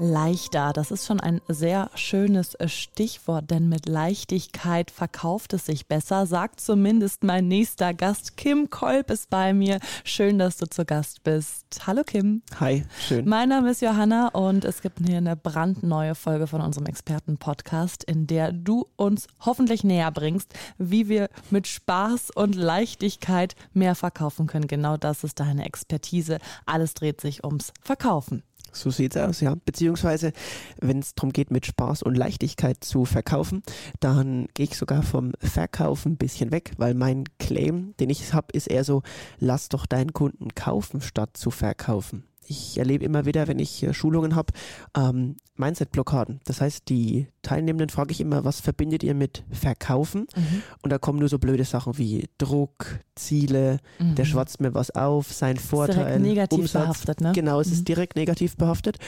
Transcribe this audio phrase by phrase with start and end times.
[0.00, 0.72] leichter.
[0.72, 6.26] Das ist schon ein sehr schönes äh, Stichwort, denn mit Leichtigkeit verkauft es sich besser,
[6.26, 8.36] sagt zumindest mein nächster Gast.
[8.36, 9.78] Kim Kolb ist bei mir.
[10.02, 11.86] Schön, dass du zu Gast bist.
[11.86, 12.42] Hallo Kim.
[12.58, 13.28] Hi, schön.
[13.28, 18.26] Mein Name ist Johanna und es gibt hier eine brandneue Folge von unserem Experten-Podcast, in
[18.26, 24.66] der du uns hoffentlich näher bringst, wie wir mit Spaß und Leichtigkeit mehr verkaufen können.
[24.66, 26.38] Genau das ist deine Expertise.
[26.64, 28.42] Alles dreht sich ums Verkaufen.
[28.72, 29.54] So sieht's aus, ja.
[29.64, 30.32] Beziehungsweise,
[30.80, 33.62] wenn es darum geht, mit Spaß und Leichtigkeit zu verkaufen,
[34.00, 38.48] dann gehe ich sogar vom Verkaufen ein bisschen weg, weil mein Claim, den ich habe,
[38.52, 39.02] ist eher so,
[39.38, 43.94] lass doch deinen Kunden kaufen, statt zu verkaufen ich erlebe immer wieder, wenn ich äh,
[43.94, 44.52] Schulungen habe,
[44.96, 46.40] ähm, Mindset-Blockaden.
[46.44, 50.26] Das heißt, die Teilnehmenden frage ich immer, was verbindet ihr mit Verkaufen?
[50.34, 50.62] Mhm.
[50.82, 54.16] Und da kommen nur so blöde Sachen wie Druck, Ziele, mhm.
[54.16, 56.04] der schwatzt mir was auf, sein Vorteil.
[56.04, 56.82] Direkt negativ Umsatz.
[56.82, 57.32] behaftet, ne?
[57.32, 57.72] Genau, es mhm.
[57.74, 58.98] ist direkt negativ behaftet.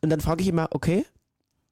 [0.00, 1.04] Und dann frage ich immer, okay,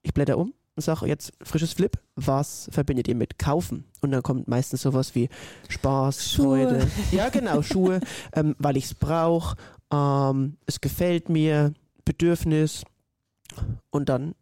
[0.02, 3.84] ich blätter um und sage jetzt frisches Flip, was verbindet ihr mit Kaufen?
[4.00, 5.28] Und dann kommt meistens sowas wie
[5.68, 6.68] Spaß, Schuhe.
[6.68, 6.90] Freude.
[7.12, 8.00] Ja, genau, Schuhe,
[8.34, 9.56] ähm, weil ich es brauche
[9.92, 12.84] ähm, es gefällt mir, Bedürfnis.
[13.90, 14.34] Und dann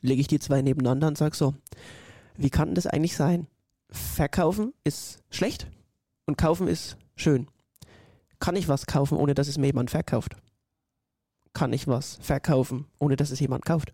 [0.00, 1.54] lege ich die zwei nebeneinander und sage so,
[2.36, 3.46] wie kann das eigentlich sein?
[3.90, 5.66] Verkaufen ist schlecht
[6.26, 7.48] und kaufen ist schön.
[8.38, 10.36] Kann ich was kaufen, ohne dass es mir jemand verkauft?
[11.52, 13.92] Kann ich was verkaufen, ohne dass es jemand kauft?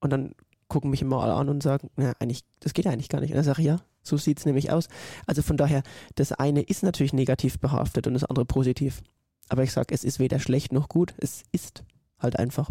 [0.00, 0.34] Und dann
[0.68, 3.30] gucken mich immer alle an und sagen, ja, eigentlich, das geht eigentlich gar nicht.
[3.30, 4.88] Und dann sage ich, ja, so sieht es nämlich aus.
[5.26, 5.82] Also von daher,
[6.16, 9.02] das eine ist natürlich negativ behaftet und das andere positiv.
[9.48, 11.84] Aber ich sage, es ist weder schlecht noch gut, es ist
[12.18, 12.70] halt einfach.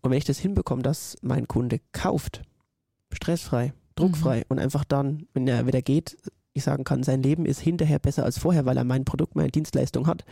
[0.00, 2.42] Und wenn ich das hinbekomme, dass mein Kunde kauft,
[3.12, 4.44] stressfrei, druckfrei mhm.
[4.48, 6.16] und einfach dann, wenn er wieder geht,
[6.52, 9.50] ich sagen kann, sein Leben ist hinterher besser als vorher, weil er mein Produkt, meine
[9.50, 10.24] Dienstleistung hat,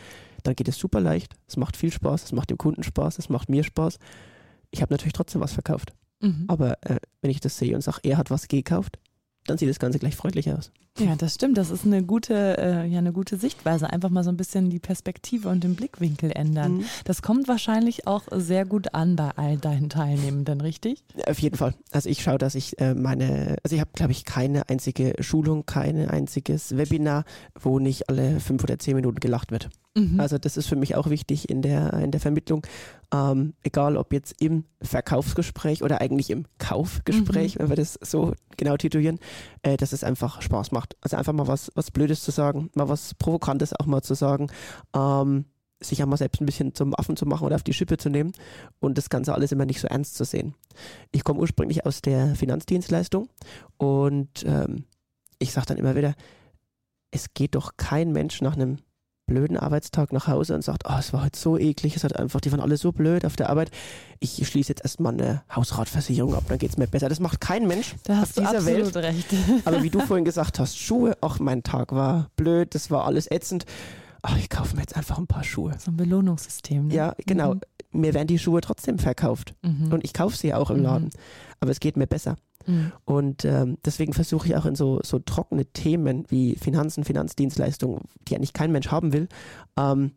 [0.45, 3.29] dann geht es super leicht, es macht viel Spaß, es macht dem Kunden Spaß, es
[3.29, 3.99] macht mir Spaß.
[4.71, 5.93] Ich habe natürlich trotzdem was verkauft.
[6.21, 6.45] Mhm.
[6.47, 8.99] Aber äh, wenn ich das sehe und sage, er hat was gekauft,
[9.47, 10.71] dann sieht das Ganze gleich freundlich aus.
[10.99, 11.57] Ja, das stimmt.
[11.57, 13.91] Das ist eine gute, äh, ja, eine gute Sichtweise.
[13.91, 16.79] Einfach mal so ein bisschen die Perspektive und den Blickwinkel ändern.
[16.79, 16.85] Mhm.
[17.05, 21.03] Das kommt wahrscheinlich auch sehr gut an bei all deinen Teilnehmenden, richtig?
[21.27, 21.75] Auf jeden Fall.
[21.93, 25.65] Also ich schaue, dass ich äh, meine, also ich habe, glaube ich, keine einzige Schulung,
[25.65, 27.25] kein einziges Webinar,
[27.59, 29.71] wo nicht alle fünf oder zehn Minuten gelacht wird.
[29.95, 30.21] Mhm.
[30.21, 32.67] Also das ist für mich auch wichtig in der, in der Vermittlung.
[33.13, 37.59] Ähm, egal ob jetzt im Verkaufsgespräch oder eigentlich im Kaufgespräch, mhm.
[37.61, 39.19] wenn wir das so genau titulieren,
[39.63, 40.82] äh, dass es einfach Spaß macht.
[41.01, 44.49] Also einfach mal was, was Blödes zu sagen, mal was Provokantes auch mal zu sagen.
[44.95, 45.47] Ähm,
[45.85, 48.09] sich auch mal selbst ein bisschen zum Affen zu machen oder auf die Schippe zu
[48.09, 48.33] nehmen
[48.79, 50.55] und das Ganze alles immer nicht so ernst zu sehen.
[51.11, 53.29] Ich komme ursprünglich aus der Finanzdienstleistung
[53.79, 54.85] und ähm,
[55.39, 56.15] ich sage dann immer wieder,
[57.11, 58.79] es geht doch kein Mensch nach einem
[59.33, 62.41] blöden Arbeitstag nach Hause und sagt, oh, es war heute so eklig, es hat einfach,
[62.41, 63.71] die waren alle so blöd auf der Arbeit.
[64.21, 67.09] Ich schließe jetzt erstmal eine Hausratversicherung ab, dann geht es mir besser.
[67.09, 68.95] Das macht kein Mensch da hast auf dieser Welt.
[68.95, 69.27] Recht.
[69.65, 73.31] Aber wie du vorhin gesagt hast, Schuhe, ach, mein Tag war blöd, das war alles
[73.31, 73.65] ätzend.
[74.21, 75.75] Ach, ich kaufe mir jetzt einfach ein paar Schuhe.
[75.79, 76.89] So ein Belohnungssystem.
[76.89, 76.95] Ne?
[76.95, 77.55] Ja, genau.
[77.55, 77.61] Mhm.
[77.93, 79.55] Mir werden die Schuhe trotzdem verkauft.
[79.63, 79.93] Mhm.
[79.93, 80.83] Und ich kaufe sie auch im mhm.
[80.85, 81.11] Laden.
[81.61, 82.37] Aber es geht mir besser.
[82.67, 82.93] Mhm.
[83.05, 88.37] Und ähm, deswegen versuche ich auch in so, so trockene Themen wie Finanzen, Finanzdienstleistungen, die
[88.37, 89.29] eigentlich kein Mensch haben will,
[89.77, 90.13] ähm,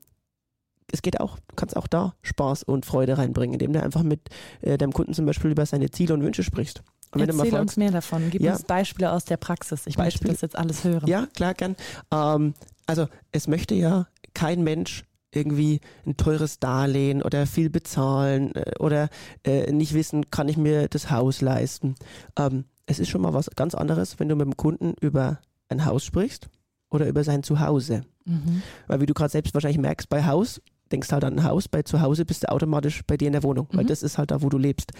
[0.92, 4.30] es geht auch, du kannst auch da Spaß und Freude reinbringen, indem du einfach mit
[4.62, 6.84] äh, deinem Kunden zum Beispiel über seine Ziele und Wünsche sprichst.
[7.12, 8.30] Und Erzähl fragst, uns mehr davon.
[8.30, 9.88] Gib ja, uns Beispiele aus der Praxis.
[9.88, 11.08] Ich Beispiel, möchte das jetzt alles hören.
[11.08, 11.76] Ja, klar, gern.
[12.12, 12.54] Ähm,
[12.86, 15.06] also es möchte ja kein Mensch
[15.36, 19.10] irgendwie ein teures Darlehen oder viel bezahlen äh, oder
[19.44, 21.96] äh, nicht wissen, kann ich mir das Haus leisten.
[22.38, 25.86] Ähm, es ist schon mal was ganz anderes, wenn du mit dem Kunden über ein
[25.86, 26.50] Haus sprichst
[26.90, 28.04] oder über sein Zuhause.
[28.26, 28.62] Mhm.
[28.88, 30.62] Weil wie du gerade selbst wahrscheinlich merkst, bei Haus
[30.92, 33.68] denkst halt an ein Haus, bei Zuhause bist du automatisch bei dir in der Wohnung,
[33.72, 33.78] mhm.
[33.78, 34.92] weil das ist halt da, wo du lebst.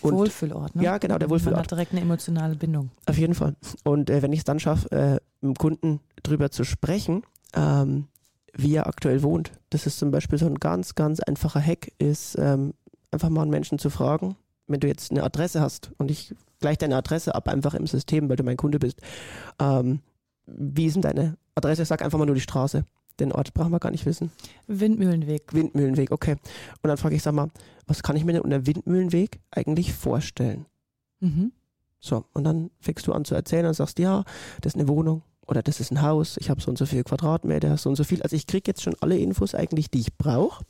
[0.00, 0.82] Und Wohlfühlort, ne?
[0.82, 1.56] Ja, genau, der Wohlfühlort.
[1.56, 2.90] Man hat direkt eine emotionale Bindung.
[3.06, 3.56] Auf jeden Fall.
[3.82, 7.22] Und äh, wenn ich es dann schaffe, äh, mit dem Kunden drüber zu sprechen,
[7.54, 8.06] ähm,
[8.56, 9.52] wie er aktuell wohnt.
[9.70, 12.74] Das ist zum Beispiel so ein ganz, ganz einfacher Hack, ist ähm,
[13.10, 14.36] einfach mal einen Menschen zu fragen,
[14.66, 18.28] wenn du jetzt eine Adresse hast und ich gleich deine Adresse ab, einfach im System,
[18.28, 19.00] weil du mein Kunde bist.
[19.60, 20.00] Ähm,
[20.46, 21.84] wie ist denn deine Adresse?
[21.84, 22.84] Sag einfach mal nur die Straße.
[23.20, 24.32] Den Ort brauchen wir gar nicht wissen.
[24.66, 25.52] Windmühlenweg.
[25.52, 26.32] Windmühlenweg, okay.
[26.82, 27.50] Und dann frage ich, sag mal,
[27.86, 30.66] was kann ich mir denn unter Windmühlenweg eigentlich vorstellen?
[31.20, 31.52] Mhm.
[32.00, 34.24] So, und dann fängst du an zu erzählen und sagst, ja,
[34.60, 37.04] das ist eine Wohnung, oder das ist ein Haus, ich habe so und so viel
[37.04, 38.22] Quadratmeter, so und so viel.
[38.22, 40.64] Also ich kriege jetzt schon alle Infos eigentlich, die ich brauche.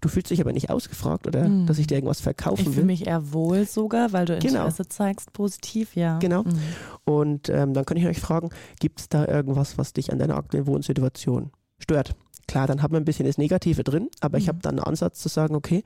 [0.00, 1.66] Du fühlst dich aber nicht ausgefragt oder Mhm.
[1.66, 2.72] dass ich dir irgendwas verkaufen Ich will.
[2.74, 4.60] fühle mich eher wohl sogar, weil du Genau.
[4.60, 6.18] Interesse zeigst, positiv, ja.
[6.20, 6.42] Genau.
[6.44, 6.58] Mhm.
[7.04, 8.48] Und ähm, dann kann ich euch fragen,
[8.78, 12.14] gibt es da irgendwas, was dich an deiner aktuellen Wohnsituation stört?
[12.48, 14.48] Klar, dann hat man ein bisschen das Negative drin, aber ich Mhm.
[14.48, 15.84] habe dann einen Ansatz zu sagen, okay,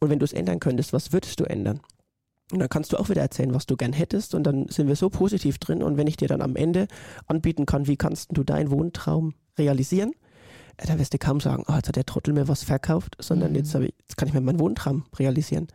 [0.00, 1.80] und wenn du es ändern könntest, was würdest du ändern?
[2.52, 4.94] Und dann kannst du auch wieder erzählen, was du gern hättest und dann sind wir
[4.94, 6.86] so positiv drin und wenn ich dir dann am Ende
[7.26, 10.12] anbieten kann, wie kannst du deinen Wohntraum realisieren,
[10.76, 13.50] äh, dann wirst du kaum sagen, oh, jetzt hat der Trottel mir was verkauft, sondern
[13.50, 13.56] Mhm.
[13.56, 15.66] jetzt, ich, jetzt kann ich mir meinen Wohntraum realisieren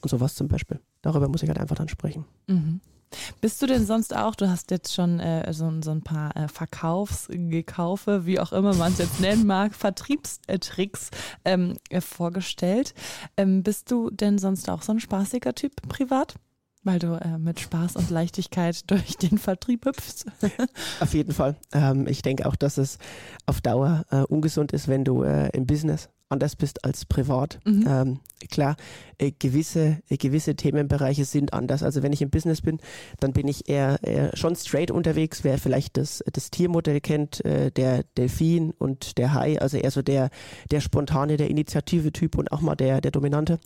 [0.00, 0.78] und sowas zum Beispiel.
[1.00, 2.24] Darüber muss ich halt einfach dann sprechen.
[2.46, 2.80] Mhm.
[3.40, 6.48] Bist du denn sonst auch, du hast jetzt schon äh, so, so ein paar äh,
[6.48, 11.10] Verkaufsgekaufe, wie auch immer man es jetzt nennen mag, Vertriebstricks
[11.44, 12.94] ähm, äh, vorgestellt.
[13.36, 16.34] Ähm, bist du denn sonst auch so ein spaßiger Typ privat?
[16.84, 20.26] Weil du äh, mit Spaß und Leichtigkeit durch den Vertrieb hüpfst.
[21.00, 21.56] Auf jeden Fall.
[21.72, 22.98] Ähm, ich denke auch, dass es
[23.46, 27.60] auf Dauer äh, ungesund ist, wenn du äh, im Business anders bist als privat.
[27.64, 27.84] Mhm.
[27.88, 28.20] Ähm,
[28.50, 28.76] klar,
[29.18, 31.82] äh, gewisse, äh, gewisse Themenbereiche sind anders.
[31.82, 32.78] Also wenn ich im Business bin,
[33.20, 35.44] dann bin ich eher, eher schon straight unterwegs.
[35.44, 40.02] Wer vielleicht das, das Tiermodell kennt, äh, der Delfin und der Hai, also eher so
[40.02, 40.30] der,
[40.70, 43.60] der spontane, der Initiative-Typ und auch mal der, der Dominante,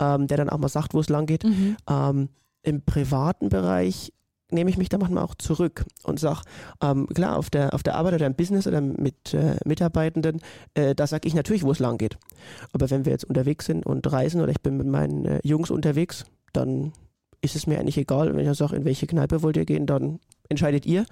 [0.00, 1.44] ähm, der dann auch mal sagt, wo es lang geht.
[1.44, 1.76] Mhm.
[1.88, 2.28] Ähm,
[2.62, 4.12] Im privaten Bereich
[4.52, 6.40] nehme ich mich da manchmal auch zurück und sage,
[6.82, 10.40] ähm, klar, auf der, auf der Arbeit oder im Business oder mit äh, Mitarbeitenden,
[10.74, 12.18] äh, da sage ich natürlich, wo es lang geht.
[12.72, 15.70] Aber wenn wir jetzt unterwegs sind und reisen oder ich bin mit meinen äh, Jungs
[15.70, 16.92] unterwegs, dann
[17.40, 18.34] ist es mir eigentlich egal.
[18.36, 21.06] Wenn ich sage, in welche Kneipe wollt ihr gehen, dann entscheidet ihr.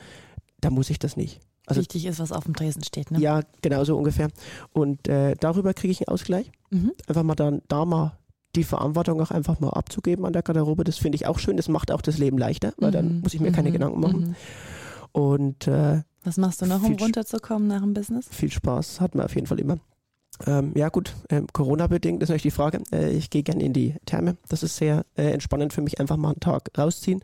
[0.61, 1.41] Da muss ich das nicht.
[1.67, 3.11] Also- Wichtig ist, was auf dem Tresen steht.
[3.11, 3.19] Ne?
[3.21, 4.29] Ja, genau so ungefähr.
[4.73, 6.51] Und äh, darüber kriege ich einen Ausgleich.
[6.71, 6.93] Mhm.
[7.07, 8.19] Einfach mal dann da mal
[8.57, 11.57] die Verantwortung auch einfach mal abzugeben an der Garderobe, das finde ich auch schön.
[11.57, 13.21] Das macht auch das Leben leichter, weil dann Mhm.
[13.21, 13.73] muss ich mir keine Mhm.
[13.75, 14.21] Gedanken machen.
[14.21, 14.35] Mhm.
[15.13, 18.29] Und äh, Was machst du noch, um runterzukommen nach dem Business?
[18.31, 19.79] viel Spaß hat man auf jeden Fall immer.
[20.47, 22.83] Ähm, ja gut, ähm, Corona-bedingt ist natürlich die Frage.
[22.93, 24.37] Äh, ich gehe gerne in die Therme.
[24.49, 27.23] Das ist sehr äh, entspannend für mich, einfach mal einen Tag rausziehen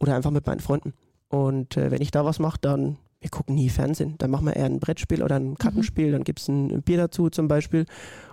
[0.00, 0.94] oder einfach mit meinen Freunden.
[1.28, 4.16] Und äh, wenn ich da was mache, dann, wir gucken nie Fernsehen.
[4.18, 6.96] Dann machen wir eher ein Brettspiel oder ein Kartenspiel, dann gibt es ein, ein Bier
[6.96, 7.86] dazu zum Beispiel.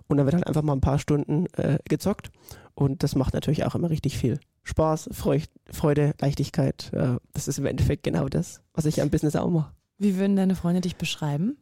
[0.08, 2.32] Und dann wird halt einfach mal ein paar Stunden äh, gezockt.
[2.76, 6.92] Und das macht natürlich auch immer richtig viel Spaß, Freude, Freude Leichtigkeit.
[6.94, 9.72] Äh, das ist im Endeffekt genau das, was ich am Business auch mache.
[9.98, 11.58] Wie würden deine Freunde dich beschreiben?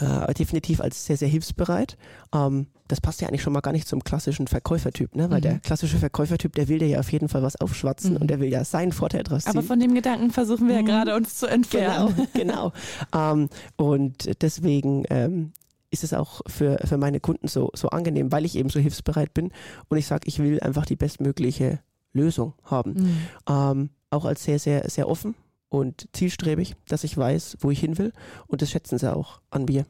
[0.00, 1.96] äh, definitiv als sehr, sehr hilfsbereit.
[2.34, 5.30] Ähm, das passt ja eigentlich schon mal gar nicht zum klassischen Verkäufertyp, ne?
[5.30, 5.42] weil Mhm.
[5.42, 8.16] der klassische Verkäufertyp, der will dir ja auf jeden Fall was aufschwatzen Mhm.
[8.18, 9.56] und der will ja seinen Vorteil draus ziehen.
[9.56, 10.86] Aber von dem Gedanken versuchen wir ja Mhm.
[10.86, 12.28] gerade uns zu genau, entfernen.
[12.34, 12.72] genau.
[13.14, 15.52] ähm, und deswegen ähm,
[15.96, 19.32] ist es auch für, für meine Kunden so, so angenehm, weil ich eben so hilfsbereit
[19.32, 19.50] bin
[19.88, 21.80] und ich sage, ich will einfach die bestmögliche
[22.12, 22.92] Lösung haben.
[22.92, 23.18] Mhm.
[23.48, 25.34] Ähm, auch als sehr, sehr, sehr offen
[25.68, 28.12] und zielstrebig, dass ich weiß, wo ich hin will
[28.46, 29.86] und das schätzen sie auch an mir.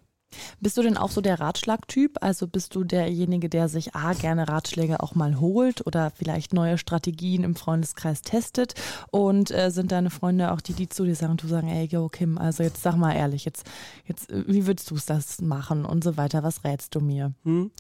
[0.61, 2.19] Bist du denn auch so der Ratschlagtyp?
[2.21, 6.79] Also bist du derjenige, der sich A, gerne Ratschläge auch mal holt oder vielleicht neue
[6.79, 8.75] Strategien im Freundeskreis testet?
[9.11, 12.09] Und äh, sind deine Freunde auch die, die zu dir sagen, du sagen, ey, yo,
[12.09, 13.69] Kim, also jetzt sag mal ehrlich, jetzt,
[14.07, 16.43] jetzt äh, wie würdest du es das machen und so weiter?
[16.43, 17.33] Was rätst du mir?
[17.45, 17.71] Hm.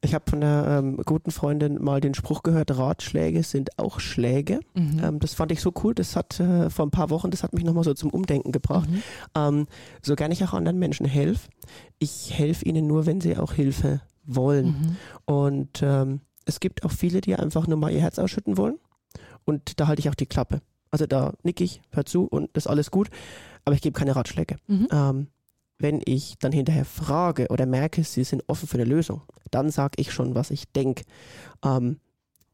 [0.00, 4.60] Ich habe von einer ähm, guten Freundin mal den Spruch gehört, Ratschläge sind auch Schläge.
[4.74, 5.00] Mhm.
[5.02, 5.94] Ähm, das fand ich so cool.
[5.94, 8.88] Das hat äh, vor ein paar Wochen, das hat mich nochmal so zum Umdenken gebracht.
[8.90, 9.02] Mhm.
[9.34, 9.66] Ähm,
[10.02, 11.48] so gerne ich auch anderen Menschen helfe,
[11.98, 14.66] ich helfe ihnen nur, wenn sie auch Hilfe wollen.
[14.66, 14.96] Mhm.
[15.24, 18.78] Und ähm, es gibt auch viele, die einfach nur mal ihr Herz ausschütten wollen.
[19.44, 20.60] Und da halte ich auch die Klappe.
[20.90, 23.08] Also da nick ich, hör zu und das ist alles gut.
[23.64, 24.56] Aber ich gebe keine Ratschläge.
[24.66, 24.88] Mhm.
[24.90, 25.26] Ähm,
[25.78, 29.94] wenn ich dann hinterher frage oder merke, sie sind offen für eine Lösung, dann sage
[29.96, 31.04] ich schon, was ich denke.
[31.64, 31.98] Ähm,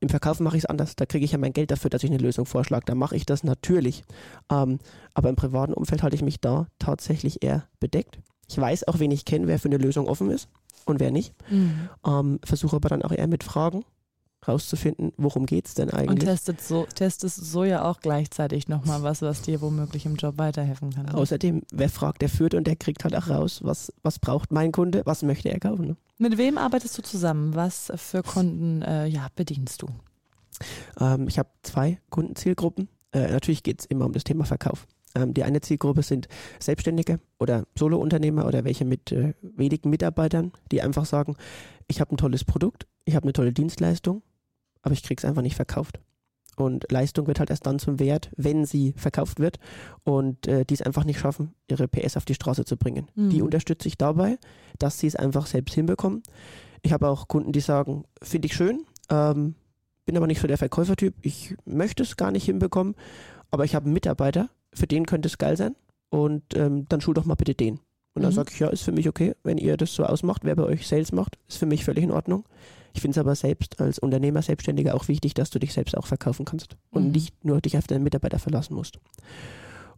[0.00, 0.96] Im Verkauf mache ich es anders.
[0.96, 2.84] Da kriege ich ja mein Geld dafür, dass ich eine Lösung vorschlage.
[2.86, 4.02] Da mache ich das natürlich.
[4.50, 4.78] Ähm,
[5.14, 8.18] aber im privaten Umfeld halte ich mich da tatsächlich eher bedeckt.
[8.48, 10.48] Ich weiß auch, wen ich kenne, wer für eine Lösung offen ist
[10.84, 11.34] und wer nicht.
[11.50, 11.88] Mhm.
[12.06, 13.84] Ähm, Versuche aber dann auch eher mit Fragen
[14.46, 16.24] rauszufinden, worum geht es denn Und eigentlich.
[16.28, 20.90] testet so, testest so ja auch gleichzeitig nochmal was, was dir womöglich im Job weiterhelfen
[20.90, 21.08] kann.
[21.10, 24.72] Außerdem, wer fragt, der führt und der kriegt halt auch raus, was, was braucht mein
[24.72, 25.86] Kunde, was möchte er kaufen.
[25.86, 25.96] Ne?
[26.18, 27.54] Mit wem arbeitest du zusammen?
[27.54, 29.88] Was für Kunden äh, ja, bedienst du?
[31.00, 32.88] Ähm, ich habe zwei Kundenzielgruppen.
[33.12, 34.86] Äh, natürlich geht es immer um das Thema Verkauf.
[35.14, 36.28] Ähm, die eine Zielgruppe sind
[36.58, 41.36] Selbstständige oder Solounternehmer oder welche mit äh, wenigen Mitarbeitern, die einfach sagen,
[41.88, 44.22] ich habe ein tolles Produkt, ich habe eine tolle Dienstleistung,
[44.82, 46.00] aber ich kriege es einfach nicht verkauft.
[46.56, 49.58] Und Leistung wird halt erst dann zum Wert, wenn sie verkauft wird
[50.04, 53.08] und äh, die es einfach nicht schaffen, ihre PS auf die Straße zu bringen.
[53.14, 53.30] Mhm.
[53.30, 54.38] Die unterstütze ich dabei,
[54.78, 56.22] dass sie es einfach selbst hinbekommen.
[56.82, 59.54] Ich habe auch Kunden, die sagen, finde ich schön, ähm,
[60.04, 61.14] bin aber nicht so der Verkäufertyp.
[61.22, 62.96] Ich möchte es gar nicht hinbekommen,
[63.50, 65.74] aber ich habe einen Mitarbeiter, für den könnte es geil sein.
[66.10, 67.80] und ähm, dann schul doch mal bitte den.
[68.14, 68.36] Und dann Mhm.
[68.36, 70.86] sage ich, ja, ist für mich okay, wenn ihr das so ausmacht, wer bei euch
[70.86, 72.44] Sales macht, ist für mich völlig in Ordnung.
[72.92, 76.06] Ich finde es aber selbst als Unternehmer, Selbstständiger auch wichtig, dass du dich selbst auch
[76.06, 77.10] verkaufen kannst und Mhm.
[77.12, 78.98] nicht nur dich auf deine Mitarbeiter verlassen musst.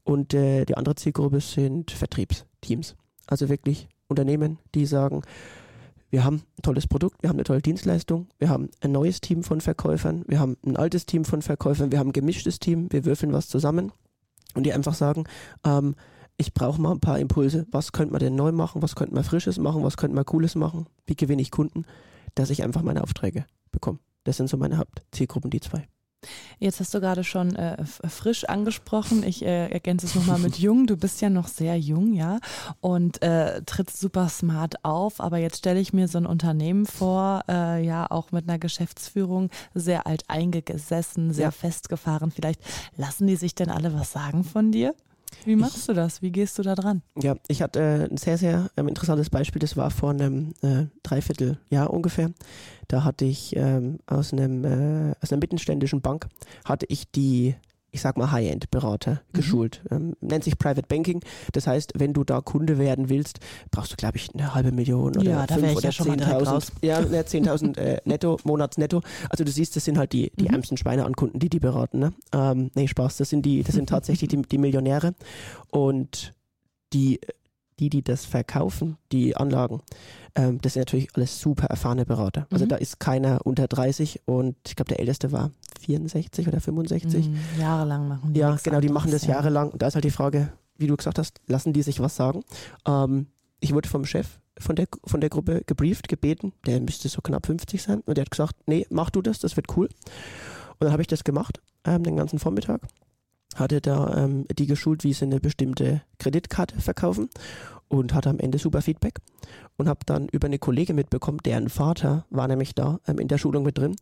[0.04, 2.94] Und äh, die andere Zielgruppe sind Vertriebsteams.
[3.26, 5.22] Also wirklich Unternehmen, die sagen,
[6.10, 9.42] wir haben ein tolles Produkt, wir haben eine tolle Dienstleistung, wir haben ein neues Team
[9.42, 13.04] von Verkäufern, wir haben ein altes Team von Verkäufern, wir haben ein gemischtes Team, wir
[13.04, 13.90] würfeln was zusammen
[14.54, 15.25] und die einfach sagen,
[15.64, 15.94] ähm,
[16.37, 17.66] ich brauche mal ein paar Impulse.
[17.70, 18.82] Was könnte man denn neu machen?
[18.82, 19.84] Was könnte man Frisches machen?
[19.84, 20.87] Was könnte man Cooles machen?
[21.06, 21.84] Wie gewinne ich Kunden?
[22.34, 23.99] Dass ich einfach meine Aufträge bekomme.
[24.25, 25.87] Das sind so meine Hauptzielgruppen, die zwei.
[26.58, 29.22] Jetzt hast du gerade schon äh, frisch angesprochen.
[29.22, 30.86] Ich äh, ergänze es nochmal mit jung.
[30.86, 32.38] Du bist ja noch sehr jung, ja,
[32.80, 35.20] und äh, trittst super smart auf.
[35.20, 39.50] Aber jetzt stelle ich mir so ein Unternehmen vor, äh, ja, auch mit einer Geschäftsführung,
[39.74, 41.50] sehr alt eingesessen, sehr Ja.
[41.50, 42.30] festgefahren.
[42.30, 42.60] Vielleicht
[42.96, 44.94] lassen die sich denn alle was sagen von dir?
[45.44, 46.22] Wie machst du das?
[46.22, 47.02] Wie gehst du da dran?
[47.20, 49.60] Ja, ich hatte äh, ein sehr, sehr ähm, interessantes Beispiel.
[49.60, 52.30] Das war vor einem äh, Dreivierteljahr ungefähr.
[52.88, 56.26] Da hatte ich ähm, aus, einem, äh, aus einer mittelständischen Bank,
[56.64, 57.54] hatte ich die,
[57.94, 59.82] ich sag mal, High-End-Berater geschult.
[59.90, 61.20] Ähm, nennt sich Private Banking.
[61.52, 63.38] Das heißt, wenn du da Kunde werden willst,
[63.70, 66.16] brauchst du, glaube ich, eine halbe Million oder Ja, fünf ich oder ja schon mal
[66.16, 66.50] direkt 10.000.
[66.50, 66.72] raus.
[66.82, 69.00] Ja, ne, 10.000 äh, netto, Monatsnetto.
[69.30, 70.54] Also du siehst, das sind halt die, die Mhm.
[70.54, 72.00] ärmsten Schweine an Kunden, die die beraten.
[72.00, 72.12] Ne?
[72.32, 75.14] Ähm, nee, Spaß, das sind die, das sind tatsächlich die, die Millionäre.
[75.70, 76.34] Und
[76.92, 77.20] die,
[77.80, 79.82] die, die das verkaufen, die Anlagen,
[80.34, 82.46] ähm, das sind natürlich alles super erfahrene Berater.
[82.50, 82.68] Also Mhm.
[82.70, 85.50] da ist keiner unter 30 und ich glaube, der älteste war
[85.80, 87.28] 64 oder 65.
[87.28, 89.34] Mhm, jahrelang machen die Ja, genau, die machen das ja.
[89.34, 89.70] jahrelang.
[89.70, 92.42] Und da ist halt die Frage, wie du gesagt hast, lassen die sich was sagen?
[92.86, 93.26] Ähm,
[93.60, 97.46] ich wurde vom Chef von der, von der Gruppe gebrieft, gebeten, der müsste so knapp
[97.46, 98.02] 50 sein.
[98.06, 99.86] Und der hat gesagt, nee, mach du das, das wird cool.
[99.86, 102.80] Und dann habe ich das gemacht, ähm, den ganzen Vormittag.
[103.54, 107.28] Hatte da ähm, die geschult, wie sie eine bestimmte Kreditkarte verkaufen
[107.88, 109.20] und hatte am Ende super Feedback.
[109.76, 113.38] Und habe dann über eine Kollegin mitbekommen, deren Vater war nämlich da ähm, in der
[113.38, 113.96] Schulung mit drin.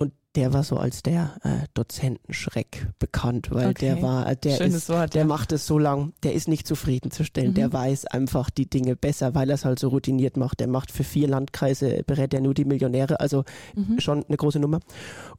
[0.00, 3.86] Und der war so als der äh, Dozentenschreck bekannt, weil Okay.
[3.86, 5.14] der war, der Schönes ist, Wort.
[5.14, 5.26] der ja.
[5.26, 7.54] macht es so lang, der ist nicht zufriedenzustellen, Mhm.
[7.54, 10.60] der weiß einfach die Dinge besser, weil er es halt so routiniert macht.
[10.60, 13.42] Der macht für vier Landkreise, berät er nur die Millionäre, also
[13.74, 13.98] Mhm.
[13.98, 14.78] schon eine große Nummer.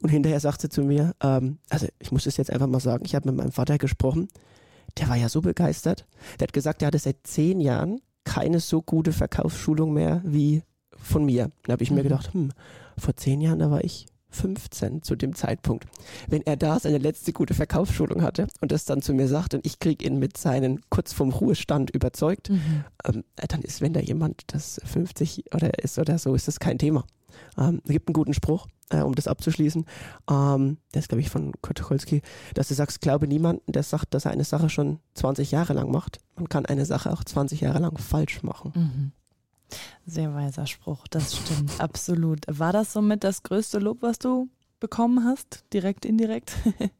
[0.02, 3.04] Und hinterher sagt sie zu mir, ähm, also ich muss es jetzt einfach mal sagen,
[3.06, 4.28] ich habe mit meinem Vater gesprochen,
[4.98, 6.06] der war ja so begeistert,
[6.38, 10.62] der hat gesagt, er hatte seit zehn Jahren keine so gute Verkaufsschulung mehr wie
[10.98, 11.50] von mir.
[11.64, 12.08] Da habe ich mir Mhm.
[12.08, 12.52] gedacht, hm,
[12.98, 15.86] vor zehn Jahren, da war ich 15 zu dem Zeitpunkt.
[16.28, 19.66] Wenn er da seine letzte gute Verkaufsschulung hatte und das dann zu mir sagt und
[19.66, 22.84] ich kriege ihn mit seinen kurz vom Ruhestand überzeugt, Mhm.
[23.04, 26.78] ähm, dann ist, wenn da jemand das 50 oder ist oder so, ist das kein
[26.78, 27.04] Thema.
[27.58, 29.84] Ähm, es gibt einen guten Spruch, äh, um das abzuschließen.
[30.30, 32.22] Ähm, der ist, glaube ich, von Kurt Tucholsky,
[32.54, 35.90] dass du sagst, glaube niemanden, der sagt, dass er eine Sache schon 20 Jahre lang
[35.90, 36.18] macht.
[36.36, 38.72] Man kann eine Sache auch 20 Jahre lang falsch machen.
[38.74, 39.12] Mhm.
[40.06, 42.40] Sehr weiser Spruch, das stimmt, absolut.
[42.48, 44.48] War das somit das größte Lob, was du
[44.80, 45.64] bekommen hast?
[45.72, 46.52] Direkt, indirekt?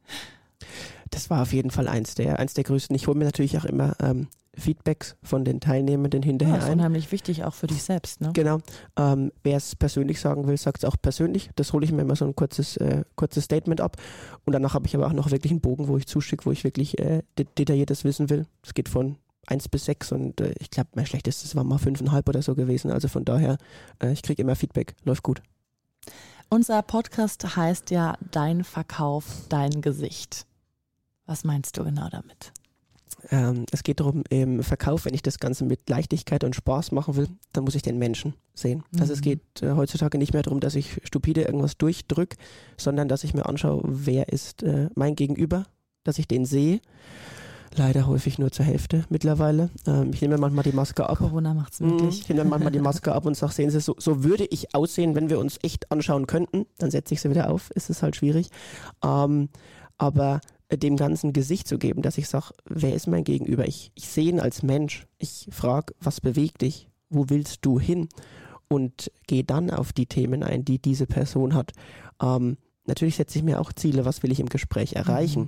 [1.09, 2.95] Das war auf jeden Fall eins der, eins der größten.
[2.95, 6.73] Ich hole mir natürlich auch immer ähm, Feedbacks von den Teilnehmenden Ja, hinterher ist ein.
[6.73, 8.31] unheimlich wichtig, auch für dich selbst, ne?
[8.33, 8.59] Genau.
[8.97, 11.49] Ähm, Wer es persönlich sagen will, sagt es auch persönlich.
[11.55, 13.97] Das hole ich mir immer so ein kurzes, äh, kurzes Statement ab.
[14.45, 16.63] Und danach habe ich aber auch noch wirklich einen Bogen, wo ich zuschicke, wo ich
[16.63, 18.45] wirklich äh, de detailliertes wissen will.
[18.63, 19.17] Es geht von
[19.47, 22.91] 1 bis 6 und äh, ich glaube, mein schlechtestes war mal 5,5 oder so gewesen.
[22.91, 23.57] Also von daher,
[24.01, 24.95] äh, ich kriege immer Feedback.
[25.03, 25.41] Läuft gut.
[26.49, 30.45] Unser Podcast heißt ja Dein Verkauf, dein Gesicht.
[31.25, 32.51] Was meinst du genau damit?
[33.29, 37.15] Ähm, es geht darum, im Verkauf, wenn ich das Ganze mit Leichtigkeit und Spaß machen
[37.15, 38.83] will, dann muss ich den Menschen sehen.
[38.99, 39.23] Also es Mhm.
[39.23, 42.35] geht äh, heutzutage nicht mehr darum, dass ich stupide irgendwas durchdrück,
[42.77, 45.65] sondern dass ich mir anschaue, wer ist äh, mein Gegenüber,
[46.03, 46.81] dass ich den sehe.
[47.75, 49.69] Leider häufig nur zur Hälfte mittlerweile.
[49.87, 51.17] Ähm, ich nehme manchmal die Maske ab.
[51.19, 52.21] Corona macht's Mhm, möglich.
[52.21, 55.15] Ich nehme manchmal die Maske ab und sage, sehen Sie, so, so würde ich aussehen,
[55.15, 56.65] wenn wir uns echt anschauen könnten.
[56.79, 58.49] Dann setze ich sie wieder auf, ist es halt schwierig.
[59.03, 59.47] Ähm,
[59.97, 63.65] aber äh, dem ganzen Gesicht zu geben, dass ich sage, wer ist mein Gegenüber?
[63.67, 65.07] Ich, ich sehe ihn als Mensch.
[65.17, 66.89] Ich frage, was bewegt dich?
[67.09, 68.09] Wo willst du hin?
[68.67, 71.71] Und gehe dann auf die Themen ein, die diese Person hat.
[72.21, 75.43] Ähm, natürlich setze ich mir auch Ziele, was will ich im Gespräch erreichen.
[75.43, 75.47] Mhm.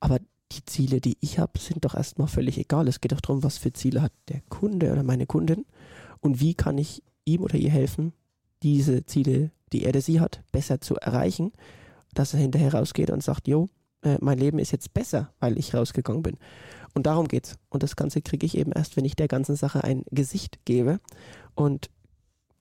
[0.00, 0.18] Aber
[0.52, 2.88] die Ziele, die ich habe, sind doch erstmal völlig egal.
[2.88, 5.66] Es geht doch darum, was für Ziele hat der Kunde oder meine Kundin
[6.20, 8.12] und wie kann ich ihm oder ihr helfen,
[8.62, 11.52] diese Ziele, die er oder sie hat, besser zu erreichen,
[12.14, 13.68] dass er hinterher rausgeht und sagt, jo,
[14.02, 16.36] äh, mein Leben ist jetzt besser, weil ich rausgegangen bin.
[16.94, 17.58] Und darum geht's.
[17.68, 21.00] Und das Ganze kriege ich eben erst, wenn ich der ganzen Sache ein Gesicht gebe.
[21.54, 21.90] Und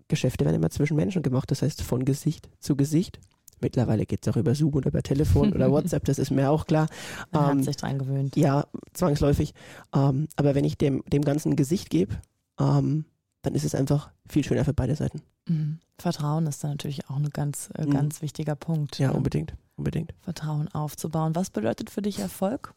[0.08, 3.20] Geschäfte werden immer zwischen Menschen gemacht, das heißt von Gesicht zu Gesicht
[3.62, 6.66] Mittlerweile geht es auch über Zoom oder über Telefon oder WhatsApp, das ist mir auch
[6.66, 6.88] klar.
[7.32, 8.36] Man Ähm, hat sich dran gewöhnt.
[8.36, 9.54] ja, zwangsläufig.
[9.94, 12.16] Ähm, aber wenn ich dem, dem Ganzen ein Gesicht gebe,
[12.60, 13.06] ähm,
[13.42, 15.22] dann ist es einfach viel schöner für beide Seiten.
[15.48, 15.80] Mhm.
[16.00, 17.92] Vertrauen ist dann natürlich auch ein ganz, äh, Mhm.
[17.92, 18.98] ganz wichtiger Punkt.
[19.00, 19.14] Ja, ne?
[19.14, 19.54] unbedingt.
[19.78, 20.14] Unbedingt.
[20.22, 21.36] Vertrauen aufzubauen.
[21.36, 22.74] Was bedeutet für dich Erfolg?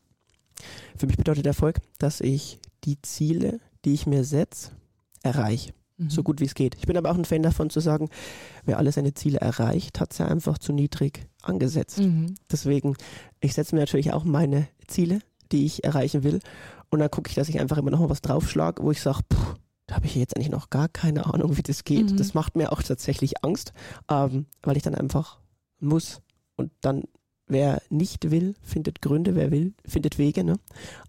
[0.97, 4.73] Für mich bedeutet Erfolg, dass ich die Ziele, die ich mir setze,
[5.23, 5.73] erreiche.
[5.99, 6.11] Mhm.
[6.11, 6.77] So gut wie es geht.
[6.77, 8.09] Ich bin aber auch ein Fan davon zu sagen,
[8.65, 11.99] wer alle seine Ziele erreicht, hat sie einfach zu niedrig angesetzt.
[11.99, 12.35] Mhm.
[12.51, 12.97] Deswegen,
[13.41, 15.21] ich setze mir natürlich auch meine Ziele,
[15.53, 16.41] die ich erreichen will.
[16.91, 19.21] Und dann gucke ich, dass ich einfach immer noch mal was draufschlage, wo ich sage,
[19.87, 22.13] da habe ich jetzt eigentlich noch gar keine Ahnung, wie das geht.
[22.13, 22.17] Mhm.
[22.17, 23.73] Das macht mir auch tatsächlich Angst,
[24.09, 25.39] ähm, weil ich dann einfach
[25.81, 26.21] muss.
[26.57, 27.05] Und dann,
[27.47, 30.45] wer nicht will, findet Gründe, wer will, findet Wege.
[30.45, 30.59] Ne?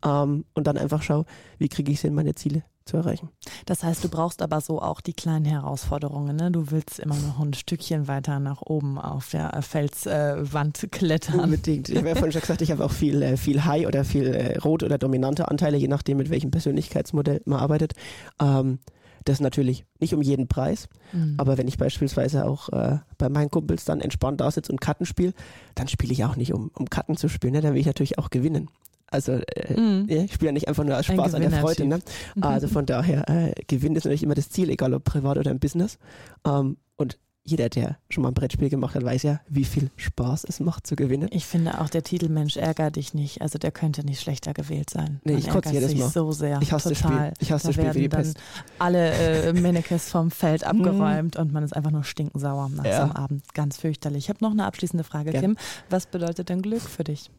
[0.03, 1.25] Ähm, und dann einfach schau,
[1.59, 3.29] wie kriege ich es hin, meine Ziele zu erreichen.
[3.65, 6.35] Das heißt, du brauchst aber so auch die kleinen Herausforderungen.
[6.35, 6.51] Ne?
[6.51, 11.39] Du willst immer noch ein Stückchen weiter nach oben auf der Felswand klettern.
[11.39, 11.89] Unbedingt.
[11.89, 14.27] Ich habe ja vorhin schon gesagt, ich habe auch viel, äh, viel High oder viel
[14.27, 17.93] äh, Rot oder dominante Anteile, je nachdem, mit welchem Persönlichkeitsmodell man arbeitet.
[18.41, 18.79] Ähm,
[19.25, 21.35] das natürlich nicht um jeden Preis, Mhm.
[21.37, 25.05] aber wenn ich beispielsweise auch äh, bei meinen Kumpels dann entspannt da sitze und Karten
[25.05, 25.33] spiele,
[25.75, 27.61] dann spiele ich auch nicht, um, um Karten zu spielen, ne?
[27.61, 28.69] dann will ich natürlich auch gewinnen.
[29.11, 30.05] Also äh, Mhm.
[30.09, 31.85] ja, ich spiele ja nicht einfach nur aus Spaß an der Freude.
[31.85, 31.99] Ne?
[32.35, 32.43] Mhm.
[32.43, 35.59] Also von daher, äh, Gewinn ist natürlich immer das Ziel, egal ob privat oder im
[35.59, 35.97] Business.
[36.45, 40.43] Ähm, und jeder, der schon mal ein Brettspiel gemacht hat, weiß ja, wie viel Spaß
[40.43, 41.29] es macht zu gewinnen.
[41.31, 43.41] Ich finde auch der Titel Mensch ärger dich nicht.
[43.41, 45.19] Also der könnte nicht schlechter gewählt sein.
[45.23, 46.09] Nee, Man ich kotze jedes Mal.
[46.09, 46.59] so sehr.
[46.61, 47.09] Ich hasse das Spiel.
[47.09, 47.33] total.
[47.39, 48.37] Ich hasse da das Spiel wie die Pest.
[48.77, 52.97] alle äh, Mannequins vom Feld abgeräumt und man ist einfach nur stinkensauer nach Ja.
[52.97, 53.53] so einem Abend.
[53.55, 54.25] Ganz fürchterlich.
[54.25, 55.41] Ich habe noch eine abschließende Frage, Gern.
[55.41, 55.57] Kim.
[55.89, 57.31] Was bedeutet denn Glück für dich?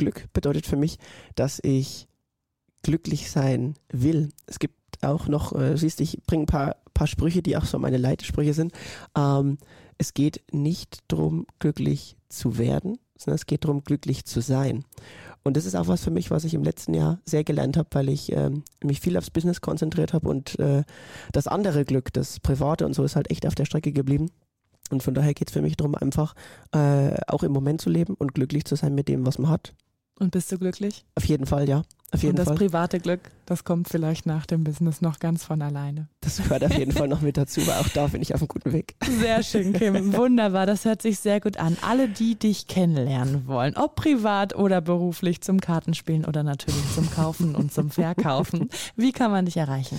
[0.00, 0.98] Glück bedeutet für mich,
[1.36, 2.08] dass ich
[2.82, 4.30] glücklich sein will.
[4.46, 7.78] Es gibt auch noch, äh, siehst ich bringe ein paar, paar Sprüche, die auch so
[7.78, 8.72] meine Leitsprüche sind.
[9.16, 9.58] Ähm,
[9.98, 14.84] es geht nicht darum, glücklich zu werden, sondern es geht darum, glücklich zu sein.
[15.42, 17.88] Und das ist auch was für mich, was ich im letzten Jahr sehr gelernt habe,
[17.92, 20.84] weil ich ähm, mich viel aufs Business konzentriert habe und äh,
[21.32, 24.30] das andere Glück, das Private und so, ist halt echt auf der Strecke geblieben.
[24.90, 26.34] Und von daher geht es für mich darum, einfach
[26.72, 29.74] äh, auch im Moment zu leben und glücklich zu sein mit dem, was man hat.
[30.20, 31.04] Und bist du glücklich?
[31.14, 31.82] Auf jeden Fall, ja.
[32.12, 32.56] Auf jeden und das Fall.
[32.56, 33.20] private Glück,
[33.50, 36.08] das kommt vielleicht nach dem Business noch ganz von alleine.
[36.20, 38.46] Das gehört auf jeden Fall noch mit dazu, weil auch da bin ich auf einem
[38.46, 38.94] guten Weg.
[39.18, 40.16] Sehr schön, Kim.
[40.16, 40.66] Wunderbar.
[40.66, 41.76] Das hört sich sehr gut an.
[41.82, 47.56] Alle, die dich kennenlernen wollen, ob privat oder beruflich, zum Kartenspielen oder natürlich zum Kaufen
[47.56, 49.98] und zum Verkaufen, wie kann man dich erreichen?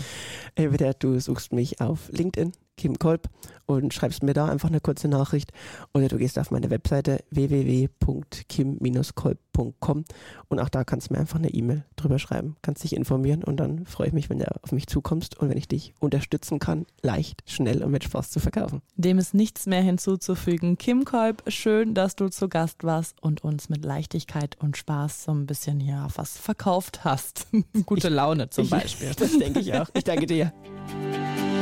[0.55, 3.27] Entweder du suchst mich auf LinkedIn, Kim Kolb,
[3.75, 5.51] und schreibst mir da einfach eine kurze Nachricht
[5.93, 10.05] oder du gehst auf meine Webseite www.kim-kolb.com
[10.49, 13.57] und auch da kannst du mir einfach eine E-Mail drüber schreiben, kannst dich informieren und
[13.57, 16.85] dann freue ich mich, wenn du auf mich zukommst und wenn ich dich unterstützen kann,
[17.01, 18.81] leicht, schnell und mit Spaß zu verkaufen.
[18.95, 20.77] Dem ist nichts mehr hinzuzufügen.
[20.77, 25.31] Kim Kolb, schön, dass du zu Gast warst und uns mit Leichtigkeit und Spaß so
[25.33, 27.47] ein bisschen hier auf was verkauft hast.
[27.85, 29.11] Gute Laune zum Beispiel.
[29.17, 29.89] Das denke ich auch.
[29.93, 30.53] Ich danke dir.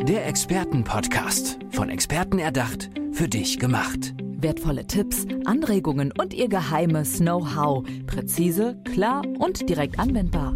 [0.08, 1.60] Der Expertenpodcast.
[1.72, 4.14] Von Experten erdacht, für dich gemacht.
[4.42, 7.86] Wertvolle Tipps, Anregungen und ihr geheimes Know-how.
[8.08, 10.56] Präzise, klar und direkt anwendbar.